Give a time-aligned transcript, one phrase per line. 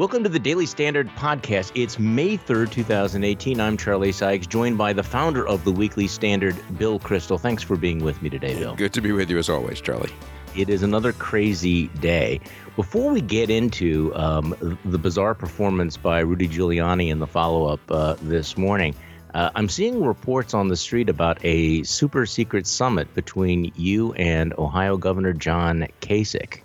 [0.00, 1.72] Welcome to the Daily Standard podcast.
[1.74, 3.60] It's May 3rd, 2018.
[3.60, 7.38] I'm Charlie Sykes, joined by the founder of the Weekly Standard, Bill Kristol.
[7.38, 8.74] Thanks for being with me today, Bill.
[8.74, 10.08] Good to be with you as always, Charlie.
[10.56, 12.40] It is another crazy day.
[12.76, 17.80] Before we get into um, the bizarre performance by Rudy Giuliani in the follow up
[17.90, 18.94] uh, this morning,
[19.34, 24.54] uh, I'm seeing reports on the street about a super secret summit between you and
[24.56, 26.62] Ohio Governor John Kasich.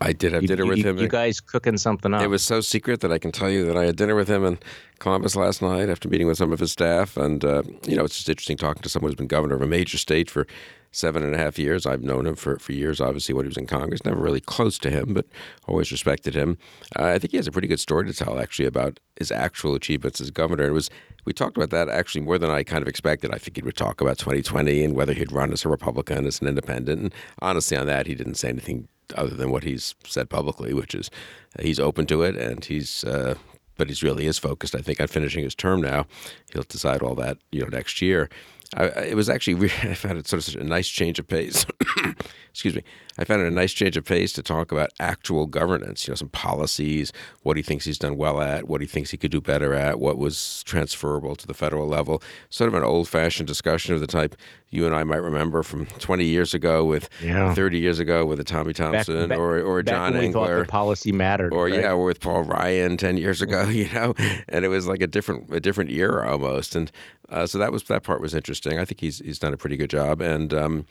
[0.00, 0.98] I did have You- dinner you, with you- him.
[0.98, 2.22] You guys cooking something up?
[2.22, 4.44] it was so secret that I can tell you that I had dinner with him
[4.44, 4.58] in
[4.98, 7.16] Columbus last night after meeting with some of his staff.
[7.16, 9.66] And, uh, you know, it's just interesting talking to someone who's been governor of a
[9.66, 10.46] major state for
[10.92, 11.84] seven and a half years.
[11.86, 14.04] I've known him for, for years, obviously, when he was in Congress.
[14.04, 15.26] Never really close to him, but
[15.68, 16.56] always respected him.
[16.98, 19.74] Uh, I think he has a pretty good story to tell, actually, about his actual
[19.74, 20.64] achievements as governor.
[20.64, 20.88] It was
[21.26, 23.32] we talked about that actually more than I kind of expected.
[23.34, 26.48] I figured we'd talk about 2020 and whether he'd run as a Republican, as an
[26.48, 27.02] independent.
[27.02, 30.94] And honestly, on that, he didn't say anything other than what he's said publicly, which
[30.94, 31.10] is
[31.58, 33.04] uh, he's open to it and he's.
[33.04, 33.34] Uh,
[33.76, 36.04] but he's really is focused, I think, on finishing his term now.
[36.52, 38.28] He'll decide all that, you know, next year.
[38.76, 41.64] I, it was actually I found it sort of a nice change of pace.
[42.50, 42.82] Excuse me.
[43.20, 46.06] I found it a nice change of pace to talk about actual governance.
[46.08, 49.18] You know, some policies, what he thinks he's done well at, what he thinks he
[49.18, 52.22] could do better at, what was transferable to the federal level.
[52.48, 54.34] Sort of an old-fashioned discussion of the type
[54.70, 57.52] you and I might remember from 20 years ago, with Yeah.
[57.54, 60.64] 30 years ago with a Tommy Thompson back- or or John when we thought Engler
[60.64, 61.52] policy mattered.
[61.52, 61.80] or right?
[61.80, 64.14] yeah, or with Paul Ryan ten years ago, you know,
[64.48, 66.90] and it was like a different a different era almost, and
[67.28, 68.78] uh, so that was that part was interesting.
[68.78, 70.86] I think he's he's done a pretty good job, and um,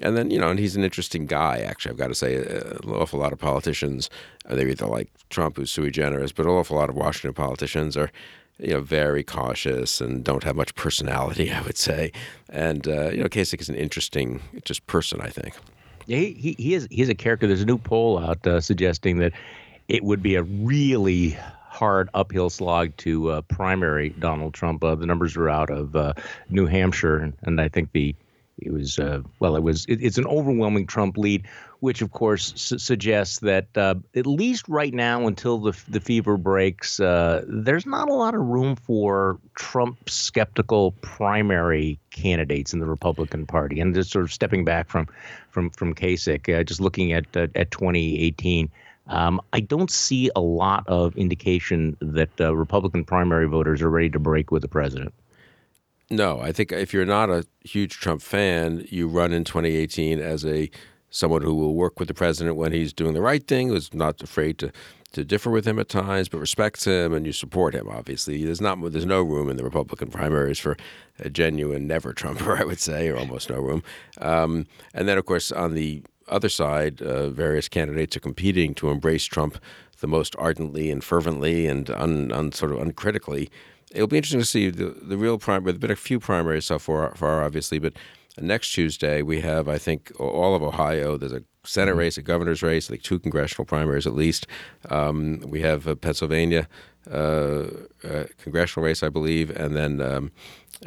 [0.00, 1.60] and then you know, and he's an interesting guy.
[1.60, 4.08] Actually, I've got to say, uh, an awful lot of politicians
[4.48, 7.96] uh, they're either like Trump, who's sui generis, but an awful lot of Washington politicians
[7.96, 8.10] are.
[8.58, 12.12] You know, very cautious and don't have much personality, I would say.
[12.48, 15.56] And uh, you know, Kasich is an interesting, just person, I think.
[16.06, 17.48] He, he, he is he's a character.
[17.48, 19.32] There's a new poll out uh, suggesting that
[19.88, 21.30] it would be a really
[21.64, 24.84] hard uphill slog to uh, primary Donald Trump.
[24.84, 25.96] Uh, the numbers are out of
[26.50, 28.14] New Hampshire, and I think the
[28.58, 31.46] it was uh, well, it was it, it's an overwhelming Trump lead,
[31.80, 36.36] which of course su- suggests that uh, at least right now, until the the fever
[36.36, 42.86] breaks, uh, there's not a lot of room for Trump skeptical primary candidates in the
[42.86, 43.80] Republican Party.
[43.80, 45.08] And just sort of stepping back from
[45.50, 48.70] from from Kasich, uh, just looking at uh, at 2018.
[49.08, 54.10] Um, I don't see a lot of indication that uh, Republican primary voters are ready
[54.10, 55.12] to break with the president.
[56.12, 60.44] No, I think if you're not a huge Trump fan, you run in 2018 as
[60.44, 60.70] a
[61.08, 64.22] someone who will work with the president when he's doing the right thing, who's not
[64.22, 64.70] afraid to
[65.12, 67.88] to differ with him at times, but respects him and you support him.
[67.88, 70.76] Obviously, there's not there's no room in the Republican primaries for
[71.18, 73.82] a genuine never Trumper, I would say, or almost no room.
[74.20, 78.90] Um, and then, of course, on the other side, uh, various candidates are competing to
[78.90, 79.56] embrace Trump
[80.00, 83.48] the most ardently and fervently and un, un, sort of uncritically.
[83.94, 85.72] It'll be interesting to see the, the real primary.
[85.72, 87.94] There've been a few primaries so far, far, obviously, but
[88.40, 91.16] next Tuesday we have, I think, all of Ohio.
[91.16, 94.46] There's a Senate race, a governor's race, like two congressional primaries at least.
[94.90, 96.68] Um, we have uh, Pennsylvania
[97.10, 97.66] uh,
[98.04, 100.32] uh, congressional race, I believe, and then um,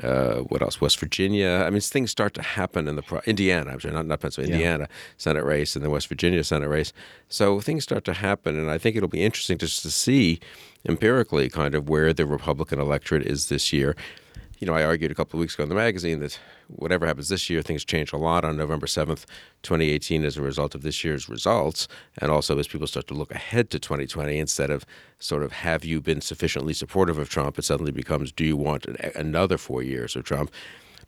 [0.02, 0.82] uh, what else?
[0.82, 1.64] West Virginia.
[1.66, 3.72] I mean, things start to happen in the pro- Indiana.
[3.72, 4.88] I'm sorry, not not Pennsylvania, Indiana
[5.18, 6.92] Senate race, and then West Virginia Senate race.
[7.30, 10.40] So things start to happen, and I think it'll be interesting just to see
[10.88, 13.96] empirically kind of where the Republican electorate is this year.
[14.60, 17.28] You know, I argued a couple of weeks ago in the magazine that whatever happens
[17.28, 19.26] this year, things change a lot on November 7th,
[19.64, 21.88] 2018, as a result of this year's results.
[22.20, 24.86] And also as people start to look ahead to 2020, instead of
[25.20, 28.86] sort of have you been sufficiently supportive of Trump, it suddenly becomes do you want
[28.86, 30.52] an, another four years of Trump?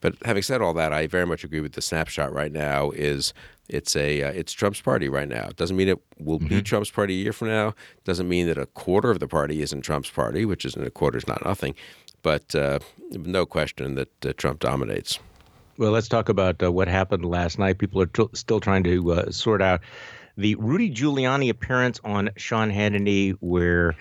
[0.02, 3.34] But having said all that, I very much agree with the snapshot right now is
[3.70, 5.48] it's a uh, it's Trump's party right now.
[5.48, 7.70] It doesn't mean it will be Trump's party a year from now.
[7.70, 10.90] It Doesn't mean that a quarter of the party isn't Trump's party, which is a
[10.90, 11.76] quarter is not nothing.
[12.24, 12.80] But uh,
[13.12, 15.20] no question that uh, Trump dominates.
[15.78, 17.78] Well, let's talk about uh, what happened last night.
[17.78, 19.82] People are t- still trying to uh, sort out
[20.36, 23.96] the Rudy Giuliani appearance on Sean Hannity, where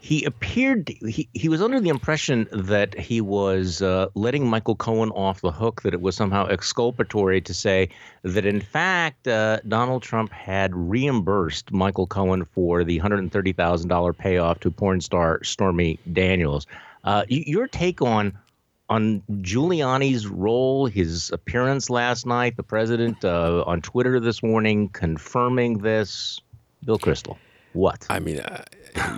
[0.00, 5.10] he appeared he, he was under the impression that he was uh, letting Michael Cohen
[5.10, 7.88] off the hook, that it was somehow exculpatory to say
[8.22, 14.70] that in fact uh, Donald Trump had reimbursed Michael Cohen for the $130,000 payoff to
[14.70, 16.66] porn star Stormy Daniels.
[17.04, 18.36] Uh, your take on
[18.88, 25.78] on Giuliani's role, his appearance last night, the president uh, on Twitter this morning confirming
[25.78, 26.40] this.
[26.84, 27.36] Bill Kristol,
[27.72, 28.06] what?
[28.08, 28.62] I mean, uh,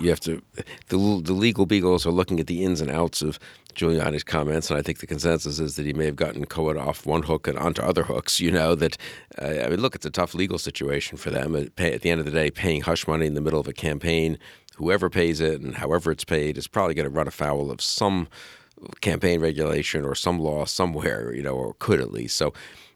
[0.01, 0.41] you have to.
[0.87, 3.39] The, the legal beagles are looking at the ins and outs of
[3.75, 7.05] Giuliani's comments, and I think the consensus is that he may have gotten Cohen off
[7.05, 8.39] one hook and onto other hooks.
[8.39, 8.97] You know that.
[9.41, 11.55] Uh, I mean, look, it's a tough legal situation for them.
[11.55, 13.67] At, pay, at the end of the day, paying hush money in the middle of
[13.67, 14.37] a campaign
[14.79, 18.29] whoever pays it and however it's paid is probably going to run afoul of some
[19.01, 22.37] campaign regulation or some law somewhere, you know, or could at least.
[22.37, 22.53] So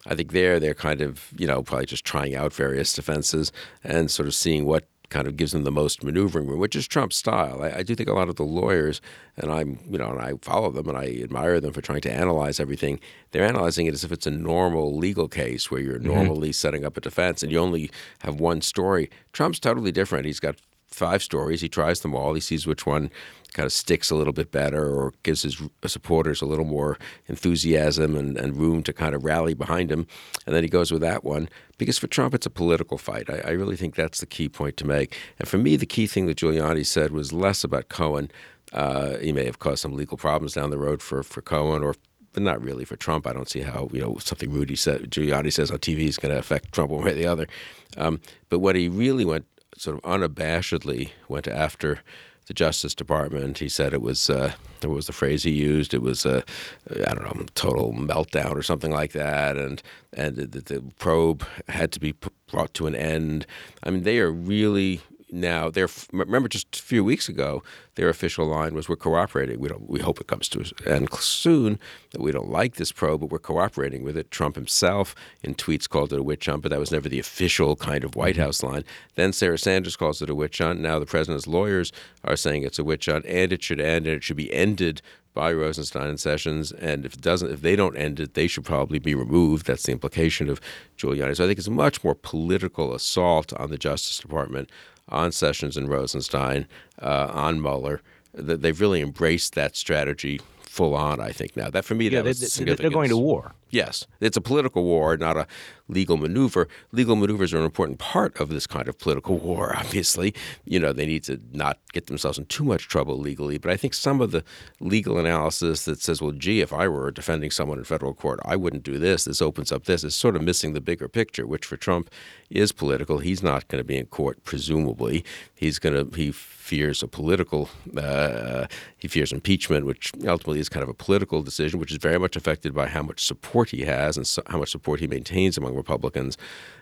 [0.08, 3.52] I think there they're kind of, you know, probably just trying out various defenses
[3.84, 6.88] and sort of seeing what kind of gives them the most maneuvering room, which is
[6.88, 7.62] Trump's style.
[7.62, 9.00] I, I, do think a lot of the lawyers,
[9.38, 12.12] and I'm, you know, and I follow them and I admire them for trying to
[12.12, 13.00] analyze everything.
[13.30, 16.16] They're analyzing it as if it's a normal legal case where you're mm-hmm.
[16.16, 16.54] normally mm-hmm.
[16.54, 19.12] setting up a defense and you only have one story.
[19.34, 20.26] Trump's totally different.
[20.26, 20.56] He's got
[20.94, 21.62] five stories.
[21.62, 22.34] He tries them all.
[22.34, 23.10] He sees which one
[23.54, 26.98] kind of sticks a little bit better or gives his supporters a little more
[27.28, 30.08] enthusiasm and, and room to kind of rally behind him.
[30.46, 31.50] And then he goes with that one.
[31.78, 33.30] Because for Trump, it's a political fight.
[33.30, 35.16] I, I really think that's the key point to make.
[35.40, 38.32] And for me, the key thing that Giuliani said was less about Cohen.
[38.72, 41.96] Uh, he may have caused some legal problems down the road for, for Cohen or
[42.34, 43.28] but not really for Trump.
[43.28, 46.34] I don't see how you know something Rudy said, Giuliani says on TV is going
[46.34, 47.48] to affect Trump one way or the other.
[47.96, 48.20] Um,
[48.50, 49.46] but what he really went
[49.78, 52.00] sort of unabashedly went after
[52.48, 53.60] the Justice Department.
[53.60, 55.94] He said it was uh, what was the phrase he used?
[55.94, 56.44] It was a
[56.90, 59.82] I don't know total meltdown or something like that, and
[60.12, 62.14] and the, the probe had to be
[62.52, 63.46] brought to an end.
[63.84, 65.02] I mean, they are really
[65.34, 67.64] now they're remember just a few weeks ago
[67.96, 71.14] their official line was we're cooperating we don't we hope it comes to an end
[71.14, 71.80] soon
[72.12, 75.90] that we don't like this probe but we're cooperating with it trump himself in tweets
[75.90, 78.44] called it a witch hunt but that was never the official kind of white mm-hmm.
[78.44, 78.84] house line
[79.16, 81.92] then sarah sanders calls it a witch hunt now the president's lawyers
[82.24, 85.02] are saying it's a witch hunt and it should end and it should be ended
[85.34, 88.66] by Rosenstein and Sessions, and if it doesn't, if they don't end it, they should
[88.66, 89.66] probably be removed.
[89.66, 90.62] That's the implication of
[90.98, 91.36] Giuliani.
[91.36, 94.70] So I think it's a much more political assault on the Justice Department
[95.10, 96.68] on Sessions and Rosenstein,
[97.02, 98.02] uh, on Mueller.
[98.34, 101.20] They've really embraced that strategy full on.
[101.20, 103.54] I think now that for me, yeah, that they, they're going to war.
[103.74, 105.48] Yes, it's a political war, not a
[105.88, 106.68] legal maneuver.
[106.92, 109.76] Legal maneuvers are an important part of this kind of political war.
[109.76, 113.58] Obviously, you know they need to not get themselves in too much trouble legally.
[113.58, 114.44] But I think some of the
[114.80, 118.56] legal analysis that says, "Well, gee, if I were defending someone in federal court, I
[118.56, 119.26] wouldn't do this.
[119.26, 122.12] This opens up this," is sort of missing the bigger picture, which for Trump
[122.52, 123.18] is political.
[123.18, 125.26] He's not going to be in court, presumably.
[125.56, 128.68] He's going to he fears a political uh,
[128.98, 132.36] he fears impeachment, which ultimately is kind of a political decision, which is very much
[132.36, 135.76] affected by how much support he has and so, how much support he maintains among
[135.76, 136.38] Republicans.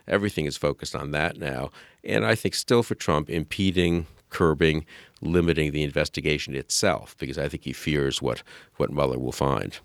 [0.08, 1.72] Everything is focused on that now,
[2.04, 4.86] and I think still for Trump, impeding, curbing,
[5.22, 8.44] limiting the investigation itself, because I think he fears what
[8.78, 9.80] what Mueller will find.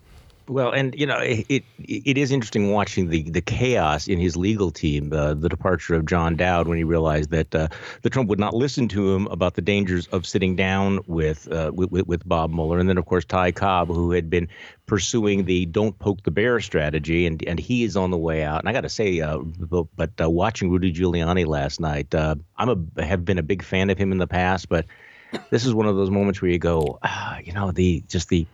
[0.49, 4.37] Well, and you know, it it, it is interesting watching the the chaos in his
[4.37, 5.13] legal team.
[5.13, 7.69] Uh, the departure of John Dowd when he realized that uh,
[8.03, 11.73] the Trump would not listen to him about the dangers of sitting down with, uh,
[11.75, 14.47] with with Bob Mueller, and then of course Ty Cobb, who had been
[14.87, 18.61] pursuing the "don't poke the bear" strategy, and and he is on the way out.
[18.61, 22.89] And I got to say, uh, but uh, watching Rudy Giuliani last night, uh, I'm
[22.97, 24.87] a have been a big fan of him in the past, but
[25.51, 28.47] this is one of those moments where you go, ah, you know, the just the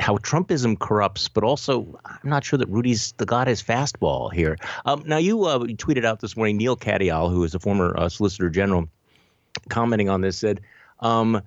[0.00, 4.56] how Trumpism corrupts, but also I'm not sure that Rudy's the god is fastball here.
[4.84, 8.08] Um, now you uh, tweeted out this morning Neil Katyal, who is a former uh,
[8.08, 8.88] Solicitor General,
[9.68, 10.60] commenting on this, said
[11.00, 11.42] um,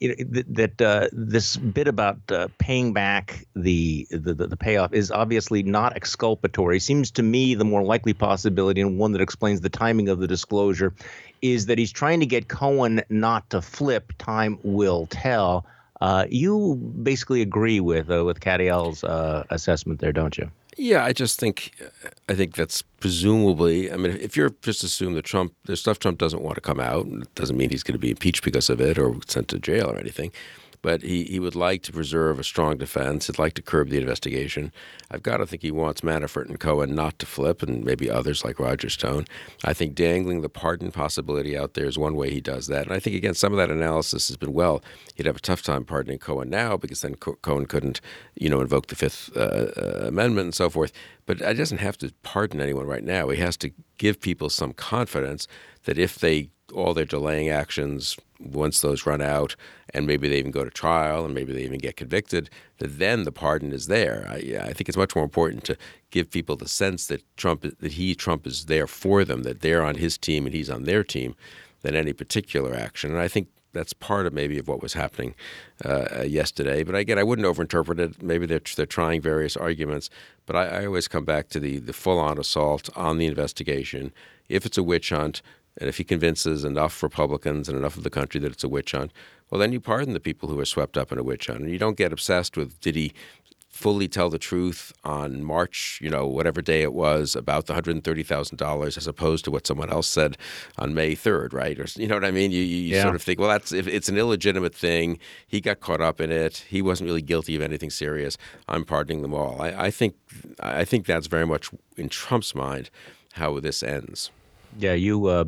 [0.00, 5.96] that uh, this bit about uh, paying back the, the the payoff is obviously not
[5.96, 6.80] exculpatory.
[6.80, 10.26] Seems to me the more likely possibility, and one that explains the timing of the
[10.26, 10.92] disclosure,
[11.42, 14.12] is that he's trying to get Cohen not to flip.
[14.18, 15.66] Time will tell.
[16.04, 20.50] Uh, you basically agree with uh, with Katyal's uh, assessment there, don't you?
[20.76, 21.70] Yeah, I just think
[22.28, 23.90] I think that's presumably.
[23.90, 26.78] I mean, if you're just assume that Trump, there's stuff Trump doesn't want to come
[26.78, 29.58] out, it doesn't mean he's going to be impeached because of it or sent to
[29.58, 30.30] jail or anything
[30.84, 33.26] but he, he would like to preserve a strong defense.
[33.26, 34.70] He'd like to curb the investigation.
[35.10, 38.44] I've got to think he wants Manafort and Cohen not to flip, and maybe others
[38.44, 39.24] like Roger Stone.
[39.64, 42.84] I think dangling the pardon possibility out there is one way he does that.
[42.84, 44.84] And I think, again, some of that analysis has been well.
[45.14, 48.02] He'd have a tough time pardoning Cohen now because then Co- Cohen couldn't,
[48.34, 50.92] you know, invoke the Fifth uh, uh, Amendment and so forth.
[51.24, 53.30] But he doesn't have to pardon anyone right now.
[53.30, 55.48] He has to give people some confidence
[55.84, 59.56] that if they all their delaying actions once those run out
[59.92, 63.24] and maybe they even go to trial and maybe they even get convicted that then
[63.24, 65.76] the pardon is there I, I, think it's much more important to
[66.10, 69.84] give people the sense that Trump that he Trump is there for them that they're
[69.84, 71.34] on his team and he's on their team
[71.82, 75.34] than any particular action and I think that's part of maybe of what was happening
[75.84, 76.82] uh, yesterday.
[76.84, 78.22] But again, I wouldn't overinterpret it.
[78.22, 80.08] Maybe they're they're trying various arguments,
[80.46, 84.12] but I, I always come back to the the full on assault on the investigation.
[84.48, 85.42] If it's a witch hunt,
[85.78, 88.92] and if he convinces enough Republicans and enough of the country that it's a witch
[88.92, 89.12] hunt,
[89.50, 91.60] well, then you pardon the people who are swept up in a witch hunt.
[91.60, 93.12] And you don't get obsessed with did he
[93.74, 97.96] fully tell the truth on March, you know, whatever day it was, about the hundred
[97.96, 100.36] and thirty thousand dollars, as opposed to what someone else said
[100.78, 101.78] on May third, right?
[101.78, 102.52] Or you know what I mean?
[102.52, 103.02] You, you yeah.
[103.02, 105.18] sort of think, well, that's if it's an illegitimate thing.
[105.48, 106.64] He got caught up in it.
[106.68, 108.38] He wasn't really guilty of anything serious.
[108.68, 109.60] I'm pardoning them all.
[109.60, 110.14] I, I think
[110.60, 112.90] I think that's very much in Trump's mind
[113.32, 114.30] how this ends.
[114.78, 115.44] Yeah, you uh,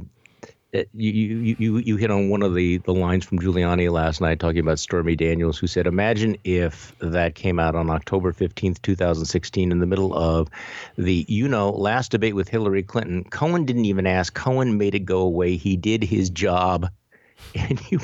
[0.76, 4.20] Uh, you, you, you, you hit on one of the, the lines from Giuliani last
[4.20, 8.82] night talking about Stormy Daniels, who said, Imagine if that came out on October 15th,
[8.82, 10.48] 2016, in the middle of
[10.96, 13.24] the, you know, last debate with Hillary Clinton.
[13.24, 14.34] Cohen didn't even ask.
[14.34, 15.56] Cohen made it go away.
[15.56, 16.90] He did his job.
[17.54, 18.00] And you,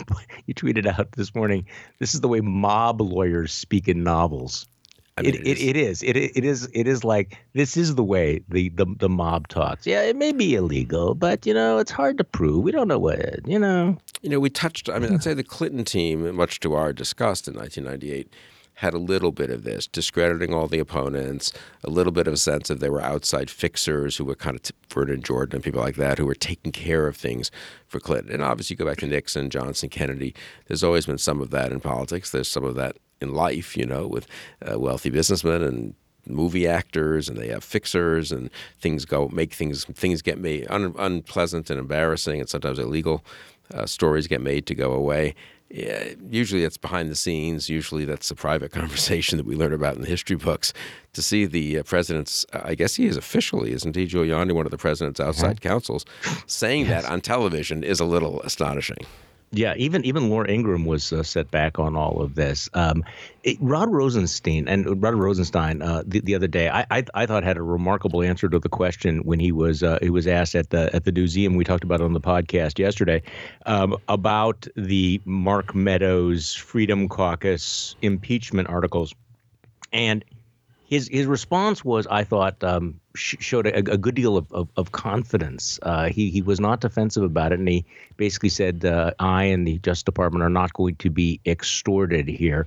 [0.47, 1.67] you tweeted out this morning
[1.99, 4.67] this is the way mob lawyers speak in novels.
[5.19, 6.03] I mean, it, it, it is.
[6.03, 6.69] It, it is.
[6.73, 9.87] It is like this is the way the, the the mob talks.
[9.87, 12.65] Yeah, it may be illegal, but you know it's hard to prove.
[12.65, 13.99] We don't know what you know.
[14.23, 14.89] You know, we touched.
[14.89, 18.33] I mean, I'd say the Clinton team, much to our disgust in 1998,
[18.75, 21.53] had a little bit of this, discrediting all the opponents,
[21.85, 24.63] a little bit of a sense of they were outside fixers who were kind of
[24.89, 27.51] Vernon Jordan and people like that who were taking care of things
[27.87, 28.33] for Clinton.
[28.33, 30.35] And obviously, you go back to Nixon, Johnson, Kennedy.
[30.69, 32.31] There's always been some of that in politics.
[32.31, 34.27] There's some of that in life, you know, with
[34.71, 35.95] uh, wealthy businessmen and
[36.27, 38.51] movie actors and they have fixers and
[38.81, 43.25] things go make things things get made un, unpleasant and embarrassing and sometimes illegal
[43.75, 45.35] uh, stories get made to go away
[45.75, 49.97] yeah, usually it's behind the scenes usually that's a private conversation that we learn about
[49.97, 50.73] in the history books
[51.13, 54.71] to see the uh, president's i guess he is officially isn't he giuliani one of
[54.71, 55.69] the president's outside mm-hmm.
[55.69, 56.05] counsels
[56.47, 57.03] saying yes.
[57.03, 59.05] that on television is a little astonishing
[59.55, 62.71] yeah, even even Laura Ingraham was uh, set back on all of this.
[62.73, 63.05] Um,
[63.43, 67.45] it, Rod Rosenstein and Rod Rosenstein uh, the, the other day, I, I, I thought
[67.45, 70.71] had a remarkable answer to the question when he was uh, he was asked at
[70.71, 73.23] the at the museum we talked about on the podcast yesterday
[73.67, 79.15] um, about the Mark Meadows Freedom Caucus impeachment articles,
[79.93, 80.25] and
[80.87, 84.69] his his response was, I thought, um, sh- showed a, a, good deal of, of,
[84.77, 85.79] of confidence.
[85.83, 87.85] Uh, he he was not defensive about it, and he
[88.17, 92.67] basically said, uh, "I and the Justice Department are not going to be extorted here."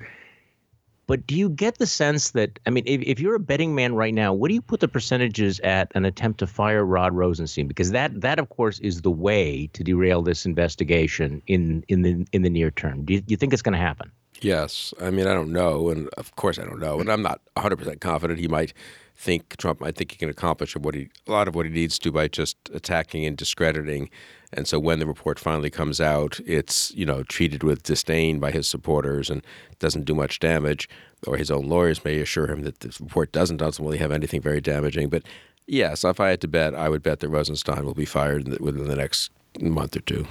[1.07, 3.93] But do you get the sense that I mean, if, if you're a betting man
[3.93, 7.67] right now, what do you put the percentages at an attempt to fire Rod Rosenstein?
[7.67, 12.25] Because that that of course is the way to derail this investigation in in the
[12.31, 13.05] in the near term.
[13.05, 14.11] Do you, do you think it's going to happen?
[14.41, 14.93] Yes.
[15.01, 15.89] I mean, I don't know.
[15.89, 16.99] And of course, I don't know.
[16.99, 18.73] And I'm not 100% confident he might
[19.15, 21.97] think, Trump might think he can accomplish what he, a lot of what he needs
[21.99, 24.09] to by just attacking and discrediting.
[24.51, 28.51] And so when the report finally comes out, it's, you know, treated with disdain by
[28.51, 29.41] his supporters and
[29.79, 30.89] doesn't do much damage.
[31.25, 34.61] Or his own lawyers may assure him that the report doesn't ultimately have anything very
[34.61, 35.09] damaging.
[35.09, 35.23] But
[35.65, 38.87] yes, if I had to bet, I would bet that Rosenstein will be fired within
[38.87, 40.27] the next month or two.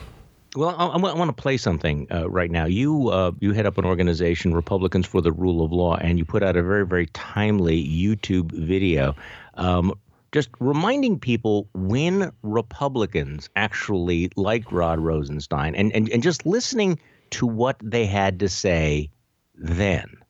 [0.55, 2.67] Well, I, I want to play something uh, right now.
[2.67, 6.25] You uh, you head up an organization, Republicans for the Rule of Law, and you
[6.25, 9.17] put out a very very timely YouTube video,
[9.55, 9.93] um,
[10.33, 17.47] just reminding people when Republicans actually liked Rod Rosenstein, and and, and just listening to
[17.47, 19.11] what they had to say
[19.57, 20.24] then.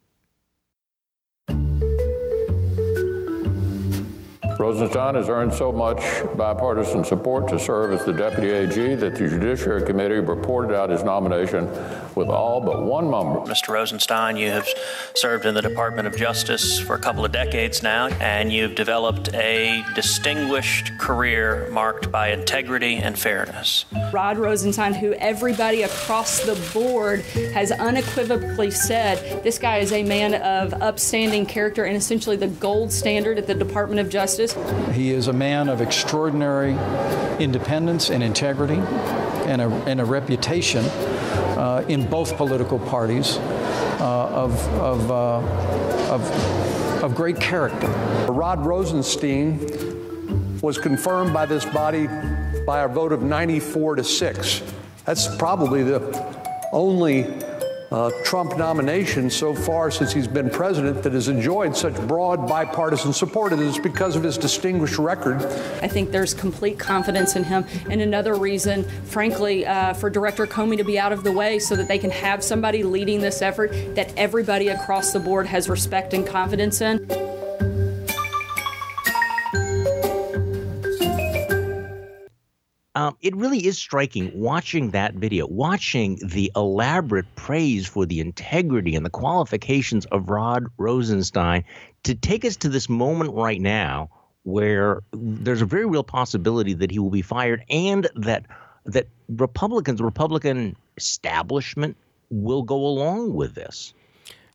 [4.58, 6.00] Rosenstein has earned so much
[6.36, 11.02] bipartisan support to serve as the deputy AG that the Judiciary Committee reported out his
[11.02, 11.66] nomination
[12.16, 13.40] with all but one member.
[13.40, 13.68] Mr.
[13.68, 14.68] Rosenstein, you have
[15.14, 19.32] served in the Department of Justice for a couple of decades now, and you've developed
[19.34, 23.84] a distinguished career marked by integrity and fairness.
[24.12, 27.20] Rod Rosenstein, who everybody across the board
[27.52, 32.92] has unequivocally said this guy is a man of upstanding character and essentially the gold
[32.92, 34.56] standard at the Department of Justice.
[34.92, 36.76] He is a man of extraordinary
[37.38, 38.80] independence and integrity
[39.46, 40.84] and a, and a reputation
[41.56, 45.38] uh, in both political parties uh, of, of, uh,
[46.12, 47.88] of, of great character.
[48.28, 49.58] Rod Rosenstein
[50.60, 52.08] was confirmed by this body
[52.66, 54.62] by a vote of 94 to 6.
[55.04, 56.00] That's probably the
[56.72, 57.24] only
[57.94, 63.12] uh, Trump nomination so far since he's been president that has enjoyed such broad bipartisan
[63.12, 63.52] support.
[63.52, 65.40] and It is because of his distinguished record.
[65.80, 67.64] I think there's complete confidence in him.
[67.88, 71.76] And another reason, frankly, uh, for Director Comey to be out of the way so
[71.76, 76.14] that they can have somebody leading this effort that everybody across the board has respect
[76.14, 77.33] and confidence in.
[82.96, 88.94] Um, it really is striking watching that video, watching the elaborate praise for the integrity
[88.94, 91.64] and the qualifications of Rod Rosenstein
[92.04, 94.10] to take us to this moment right now
[94.44, 98.46] where there's a very real possibility that he will be fired and that
[98.86, 101.96] that Republicans, Republican establishment
[102.30, 103.94] will go along with this.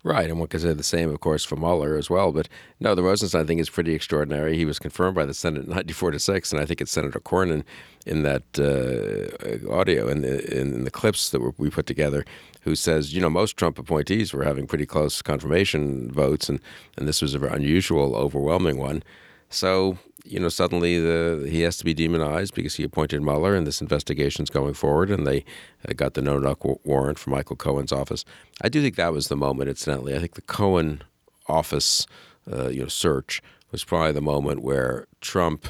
[0.01, 2.32] Right, and one could say the same, of course, for Mueller as well.
[2.32, 2.48] But
[2.79, 4.56] no, the Rosenstein thing is pretty extraordinary.
[4.56, 7.65] He was confirmed by the Senate 94 to 6, and I think it's Senator Cornyn
[8.06, 12.24] in that uh, audio in the, in the clips that we put together
[12.62, 16.62] who says, you know, most Trump appointees were having pretty close confirmation votes, and,
[16.98, 19.03] and this was an unusual, overwhelming one.
[19.50, 23.65] So, you know, suddenly the he has to be demonized because he appointed Mueller, and
[23.65, 25.45] this investigation's going forward, and they
[25.88, 28.25] uh, got the no-knock warrant for Michael Cohen's office.
[28.61, 29.69] I do think that was the moment.
[29.69, 31.03] Incidentally, I think the Cohen
[31.47, 32.05] office,
[32.51, 35.67] uh, you know, search was probably the moment where Trump.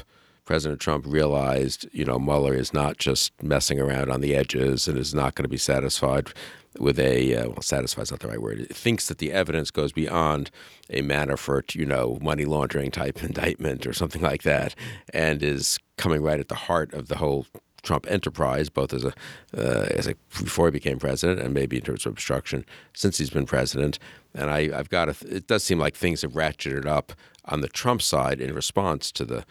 [0.50, 4.98] President Trump realized, you know, Mueller is not just messing around on the edges and
[4.98, 6.32] is not going to be satisfied
[6.76, 8.58] with a uh, well, satisfied is not the right word.
[8.58, 10.50] It thinks that the evidence goes beyond
[10.88, 14.74] a Manafort, you know, money laundering type indictment or something like that,
[15.14, 17.46] and is coming right at the heart of the whole
[17.84, 19.12] Trump enterprise, both as a
[19.56, 23.30] uh, as a before he became president and maybe in terms of obstruction since he's
[23.30, 24.00] been president.
[24.34, 27.12] And I, I've got to, it does seem like things have ratcheted up
[27.44, 29.44] on the Trump side in response to the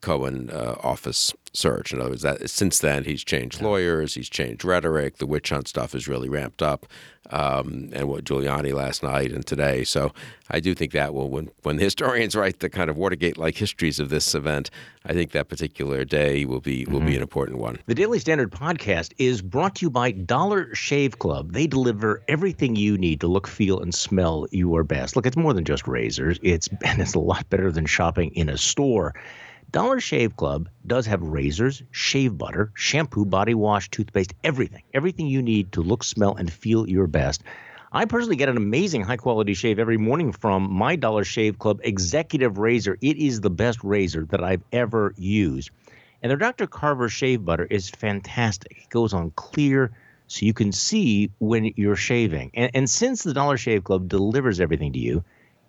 [0.00, 1.92] Cohen uh, office search.
[1.92, 5.18] In other words, that since then he's changed lawyers, he's changed rhetoric.
[5.18, 6.86] The witch hunt stuff is really ramped up,
[7.30, 9.84] um, and what Giuliani last night and today.
[9.84, 10.12] So
[10.50, 13.98] I do think that will when when the historians write the kind of Watergate-like histories
[13.98, 14.70] of this event,
[15.04, 17.08] I think that particular day will be will mm-hmm.
[17.08, 17.78] be an important one.
[17.86, 21.52] The Daily Standard podcast is brought to you by Dollar Shave Club.
[21.52, 25.16] They deliver everything you need to look, feel, and smell your best.
[25.16, 26.38] Look, it's more than just razors.
[26.42, 29.14] It's and it's a lot better than shopping in a store.
[29.70, 34.82] Dollar Shave Club does have razors, shave butter, shampoo, body wash, toothpaste, everything.
[34.92, 37.44] Everything you need to look, smell, and feel your best.
[37.92, 41.80] I personally get an amazing high quality shave every morning from my Dollar Shave Club
[41.84, 42.98] Executive Razor.
[43.00, 45.70] It is the best razor that I've ever used.
[46.20, 46.66] And their Dr.
[46.66, 48.72] Carver shave butter is fantastic.
[48.82, 49.92] It goes on clear
[50.26, 52.50] so you can see when you're shaving.
[52.54, 55.22] And, and since the Dollar Shave Club delivers everything to you,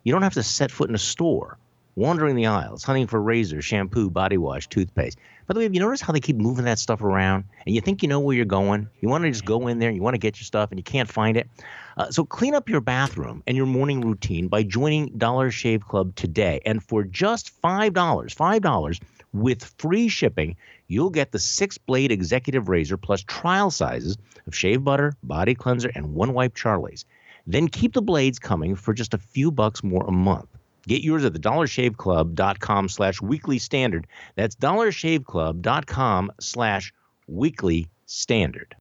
[0.03, 1.60] you don't have to set foot in a store
[1.95, 5.17] wandering the aisles, hunting for razors, shampoo, body wash, toothpaste.
[5.48, 7.43] By the way, have you noticed how they keep moving that stuff around?
[7.65, 8.88] And you think you know where you're going.
[9.01, 10.83] You want to just go in there, you want to get your stuff, and you
[10.83, 11.50] can't find it.
[11.98, 16.16] Uh, so clean up your bathroom and your morning routine by joining Dollar Shave Club
[16.16, 16.61] today.
[16.66, 19.00] And for just $5, $5
[19.33, 20.55] with free shipping,
[20.87, 25.92] you'll get the six blade executive razor plus trial sizes of shave butter, body cleanser,
[25.94, 27.05] and one wipe Charlie's.
[27.48, 30.48] Then keep the blades coming for just a few bucks more a month.
[30.87, 34.07] Get yours at the dollarshaveclub.com slash weekly standard.
[34.35, 36.94] That's dollarshaveclub.com slash
[37.27, 38.75] weekly standard.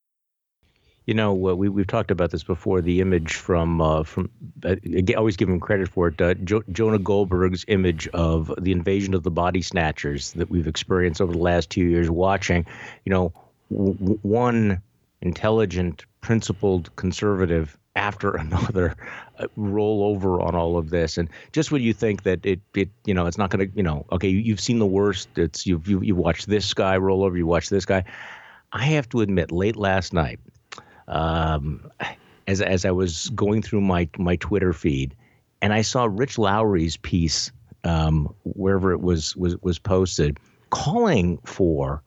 [1.07, 2.81] You know, uh, we, we've talked about this before.
[2.81, 4.31] The image from, uh, from
[4.65, 4.77] uh,
[5.17, 9.23] always give him credit for it, uh, jo- Jonah Goldberg's image of the invasion of
[9.23, 12.65] the body snatchers that we've experienced over the last two years, watching,
[13.05, 13.33] you know,
[13.73, 14.81] w- one
[15.21, 18.95] intelligent, principled conservative after another
[19.39, 21.19] uh, roll over on all of this.
[21.19, 23.83] And just when you think that it it you know it's not going to you
[23.83, 27.25] know okay you, have seen the worst it's you've you, you watched this guy roll
[27.25, 28.05] over you watched this guy.
[28.73, 30.39] I have to admit late last night
[31.11, 31.91] um,
[32.47, 35.15] as as i was going through my my twitter feed
[35.61, 37.53] and i saw rich lowry's piece
[37.85, 40.39] um, wherever it was was was posted
[40.71, 42.03] calling for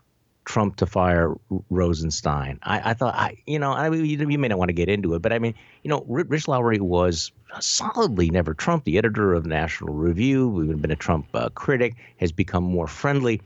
[0.45, 1.36] Trump to fire
[1.69, 2.60] Rosenstein.
[2.63, 5.13] I, I thought, I, you know, I you, you, may not want to get into
[5.15, 5.53] it, but I mean,
[5.84, 10.91] you know, Rich Lowry was solidly never Trump, the editor of National Review, we've been
[10.91, 13.41] a Trump uh, critic, has become more friendly.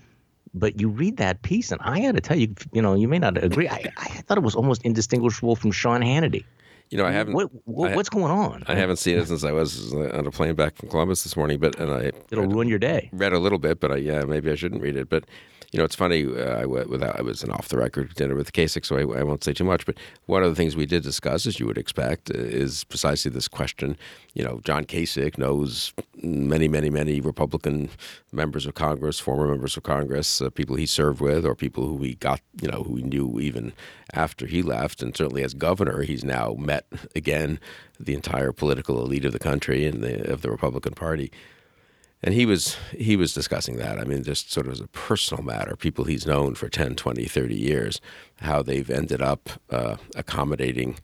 [0.54, 3.20] But you read that piece, and I got to tell you, you know, you may
[3.20, 3.68] not agree.
[3.68, 6.46] I, I thought it was almost indistinguishable from Sean Hannity.
[6.90, 7.34] You know, I haven't.
[7.34, 8.64] What, what, what's going on?
[8.68, 11.60] I haven't seen it since I was on a plane back from Columbus this morning.
[11.60, 13.10] But and I it'll ruin your day.
[13.12, 15.10] Read a little bit, but I, yeah, maybe I shouldn't read it.
[15.10, 15.26] But
[15.72, 16.26] you know, it's funny.
[16.26, 17.20] Uh, I went without.
[17.20, 19.66] I was an off the record dinner with Kasich, so I, I, won't say too
[19.66, 19.86] much.
[19.86, 23.50] But one of the things we did discuss, as you would expect, is precisely this
[23.50, 23.98] question.
[24.34, 27.90] You know, John Kasich knows many, many, many Republican
[28.32, 31.98] members of Congress, former members of Congress, uh, people he served with, or people who
[32.02, 33.74] he got, you know, who he knew even
[34.14, 35.02] after he left.
[35.02, 37.60] And certainly as governor, he's now met again
[38.00, 41.30] the entire political elite of the country and the, of the Republican Party
[42.24, 44.00] and he was he was discussing that.
[44.00, 47.26] I mean just sort of as a personal matter people he's known for 10 20
[47.26, 48.02] 30 years
[48.42, 51.00] how they've ended up uh, accommodating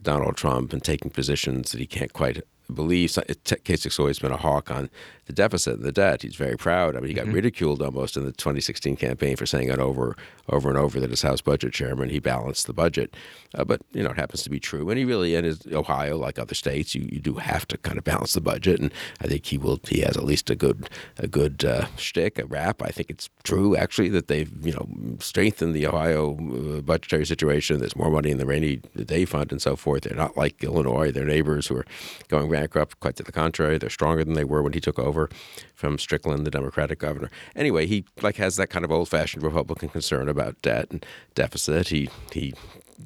[0.00, 4.70] donald trump and taking positions that he can't quite believe Kasich's always been a hawk
[4.70, 4.90] on
[5.26, 6.22] the deficit and the debt.
[6.22, 6.96] He's very proud.
[6.96, 7.34] I mean, he got mm-hmm.
[7.34, 10.16] ridiculed almost in the 2016 campaign for saying it over,
[10.48, 13.14] over and over that as House Budget Chairman he balanced the budget.
[13.54, 14.88] Uh, but you know, it happens to be true.
[14.88, 17.98] And he really, in his Ohio, like other states, you, you do have to kind
[17.98, 18.80] of balance the budget.
[18.80, 19.80] And I think he will.
[19.88, 22.82] He has at least a good a good uh, shtick, a rap.
[22.82, 27.78] I think it's true actually that they've you know strengthened the Ohio the budgetary situation.
[27.78, 30.02] There's more money in the rainy day fund and so forth.
[30.02, 31.86] They're not like Illinois, their neighbors who are
[32.28, 32.92] going bankrupt.
[33.00, 35.28] Quite to the contrary, they're stronger than they were when he took over
[35.74, 37.30] from Strickland, the Democratic governor.
[37.54, 41.00] Anyway, he like has that kind of old-fashioned Republican concern about debt and
[41.34, 41.88] deficit.
[41.88, 42.54] He he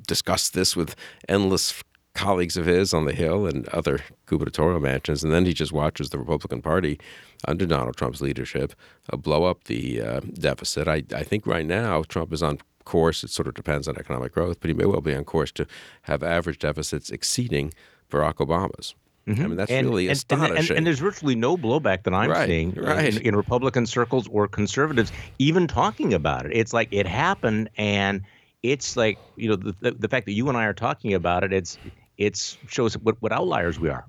[0.07, 0.95] discussed this with
[1.29, 1.83] endless
[2.15, 6.11] colleagues of his on the Hill and other gubernatorial mansions, and then he just watches
[6.11, 6.99] the Republican Party
[7.47, 8.75] under Donald Trump's leadership
[9.13, 10.89] uh, blow up the uh, deficit.
[10.89, 13.25] I, I think right now Trump is on course.
[13.25, 15.67] It sort of depends on economic growth, but he may well be on course to
[16.03, 17.73] have average deficits exceeding
[18.11, 18.95] Barack Obama's.
[19.31, 19.45] Mm-hmm.
[19.45, 20.57] I mean, that's and, really and, astonishing.
[20.57, 23.17] And, and, there's virtually no blowback that I'm right, seeing right.
[23.17, 26.53] in, in Republican circles or conservatives even talking about it.
[26.55, 28.23] It's like it happened, and
[28.63, 31.45] it's like you know the, the, the fact that you and I are talking about
[31.45, 31.53] it.
[31.53, 31.79] It's
[32.19, 34.07] it's shows what, what outliers we are.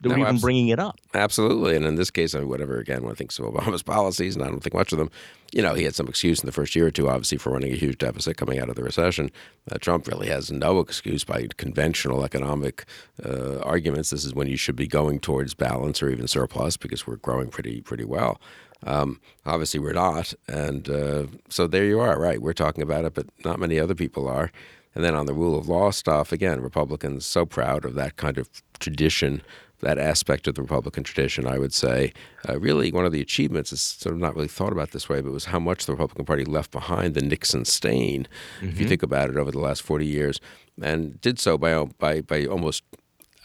[0.00, 0.98] That we're even abs- bringing it up.
[1.14, 2.78] Absolutely, and in this case, I mean, whatever.
[2.78, 5.10] Again, one thinks of Obama's policies, and I don't think much of them.
[5.52, 7.72] You know, he had some excuse in the first year or two, obviously, for running
[7.72, 9.30] a huge deficit coming out of the recession.
[9.70, 12.84] Uh, Trump really has no excuse by conventional economic
[13.24, 14.10] uh, arguments.
[14.10, 17.48] This is when you should be going towards balance or even surplus because we're growing
[17.48, 18.40] pretty pretty well.
[18.84, 22.18] Um, obviously, we're not, and uh, so there you are.
[22.20, 24.52] Right, we're talking about it, but not many other people are.
[24.94, 28.38] And then on the rule of law stuff, again, Republicans so proud of that kind
[28.38, 29.42] of tradition,
[29.80, 32.12] that aspect of the Republican tradition, I would say.
[32.48, 35.20] Uh, really, one of the achievements is sort of not really thought about this way,
[35.20, 38.26] but was how much the Republican Party left behind the Nixon stain,
[38.58, 38.68] mm-hmm.
[38.68, 40.40] if you think about it, over the last 40 years,
[40.80, 42.82] and did so by, by, by almost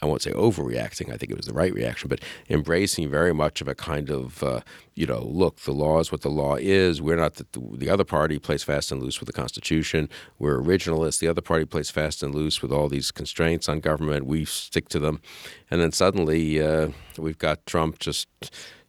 [0.02, 1.12] I won't say overreacting.
[1.12, 4.42] I think it was the right reaction, but embracing very much of a kind of,
[4.42, 4.60] uh,
[4.96, 7.00] you know, look, the law is what the law is.
[7.00, 10.08] We're not the, the other party plays fast and loose with the Constitution.
[10.40, 11.20] We're originalists.
[11.20, 14.26] The other party plays fast and loose with all these constraints on government.
[14.26, 15.22] We stick to them,
[15.70, 18.26] and then suddenly uh, we've got Trump just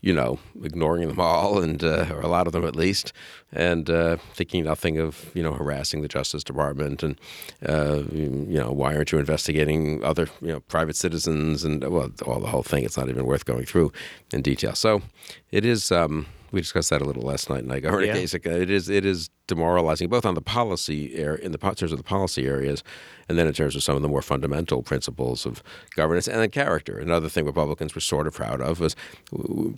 [0.04, 3.13] you know, ignoring them all, and uh, or a lot of them at least,
[3.54, 7.18] and uh, thinking nothing of you know harassing the Justice Department and
[7.66, 12.42] uh, you know why aren't you investigating other you know private citizens and well all
[12.42, 12.84] the whole thing.
[12.84, 13.94] It's not even worth going through
[14.34, 14.76] in detail.
[14.76, 15.02] So
[15.52, 15.89] it is.
[15.89, 18.13] Um, we discussed that a little last night, and I got yeah.
[18.62, 22.48] It is it is demoralizing, both on the policy in the terms of the policy
[22.48, 22.84] areas,
[23.28, 25.64] and then in terms of some of the more fundamental principles of
[25.96, 26.98] governance and then character.
[26.98, 28.96] Another thing Republicans were sort of proud of was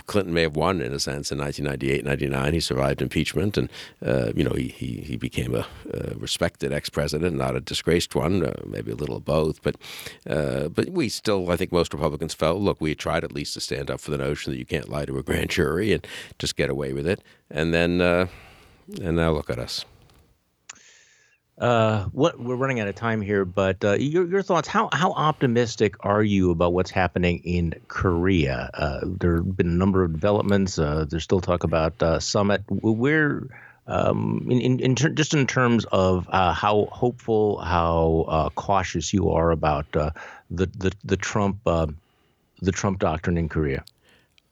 [0.05, 2.53] Clinton may have won in a sense in 1998, 99.
[2.53, 3.69] He survived impeachment, and
[4.05, 8.45] uh, you know he, he he became a, a respected ex-president, not a disgraced one,
[8.45, 9.61] uh, maybe a little of both.
[9.61, 9.75] But
[10.29, 13.61] uh, but we still, I think, most Republicans felt, look, we tried at least to
[13.61, 16.05] stand up for the notion that you can't lie to a grand jury and
[16.39, 18.27] just get away with it, and then uh,
[19.01, 19.85] and now look at us.
[21.57, 24.67] Uh, what we're running out of time here, but uh, your your thoughts?
[24.67, 28.69] How how optimistic are you about what's happening in Korea?
[28.73, 30.77] Uh, there have been a number of developments.
[30.77, 32.61] Uh, there's still talk about uh, summit.
[32.67, 33.43] Where
[33.87, 39.13] um, in in, in ter- just in terms of uh, how hopeful, how uh, cautious
[39.13, 40.09] you are about uh,
[40.51, 41.87] the the the Trump uh,
[42.61, 43.85] the Trump doctrine in Korea.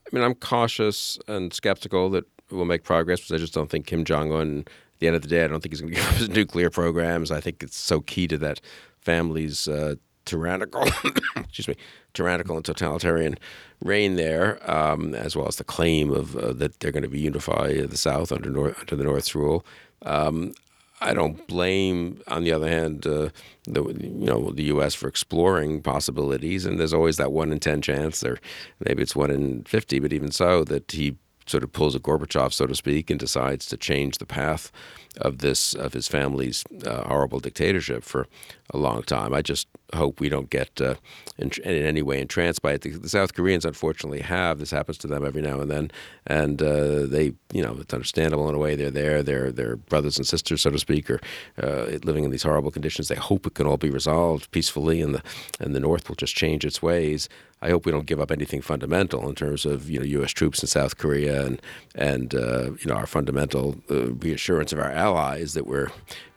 [0.05, 3.86] I mean, I'm cautious and skeptical that we'll make progress because I just don't think
[3.86, 4.65] Kim Jong Un.
[4.67, 6.29] At the end of the day, I don't think he's going to give up his
[6.29, 7.32] nuclear programs.
[7.32, 8.62] I think it's so key to that
[9.01, 10.84] family's uh, tyrannical,
[11.36, 11.75] excuse me,
[12.13, 13.38] tyrannical and totalitarian
[13.82, 17.19] reign there, um, as well as the claim of uh, that they're going to be
[17.19, 19.65] unify the South under North, under the North's rule.
[20.03, 20.53] Um,
[21.01, 23.29] I don't blame, on the other hand, uh,
[23.65, 24.93] the you know the U.S.
[24.93, 28.39] for exploring possibilities, and there's always that one in ten chance, or
[28.79, 32.53] maybe it's one in fifty, but even so, that he sort of pulls a Gorbachev,
[32.53, 34.71] so to speak, and decides to change the path
[35.17, 38.27] of this of his family's uh, horrible dictatorship for
[38.71, 39.34] a long time.
[39.34, 40.95] I just hope we don't get uh,
[41.38, 42.82] in, in, any way entranced by it.
[42.82, 45.91] The, the, South Koreans, unfortunately, have this happens to them every now and then,
[46.25, 48.75] and uh, they, you know, it's understandable in a way.
[48.75, 51.21] They're there, they're they're brothers and sisters, so to speak, are
[51.62, 53.08] uh, living in these horrible conditions.
[53.08, 55.23] They hope it can all be resolved peacefully, and the
[55.60, 57.29] and the North will just change its ways.
[57.63, 60.32] I hope we don't give up anything fundamental in terms of you know U.S.
[60.32, 61.62] troops in South Korea and
[61.95, 65.89] and uh, you know our fundamental uh, reassurance of our allies that we're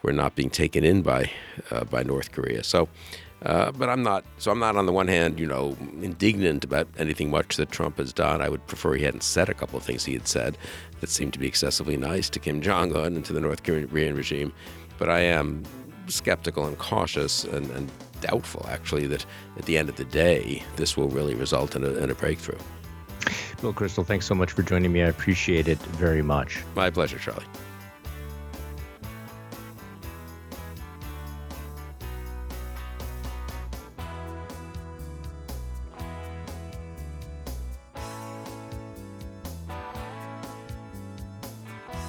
[0.02, 1.30] we're not being taken in by
[1.70, 2.62] uh, by North Korea.
[2.62, 2.88] So.
[3.42, 4.24] Uh, but I'm not.
[4.38, 7.98] So I'm not on the one hand, you know, indignant about anything much that Trump
[7.98, 8.40] has done.
[8.40, 10.56] I would prefer he hadn't said a couple of things he had said
[11.00, 14.16] that seemed to be excessively nice to Kim Jong Un and to the North Korean
[14.16, 14.54] regime.
[14.98, 15.64] But I am
[16.08, 17.90] skeptical and cautious and, and
[18.26, 19.24] doubtful, actually, that
[19.56, 22.58] at the end of the day, this will really result in a, in a breakthrough.
[23.60, 25.02] Bill Kristol, thanks so much for joining me.
[25.02, 26.62] I appreciate it very much.
[26.74, 27.46] My pleasure, Charlie.